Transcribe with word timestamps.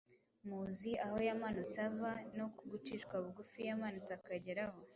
Muzi 0.47 0.91
aho 1.05 1.17
yamanutse 1.27 1.77
ava, 1.87 2.11
no 2.37 2.45
gucishwa 2.69 3.15
bugufi 3.23 3.59
yamanutse 3.69 4.09
akageraho 4.17 4.79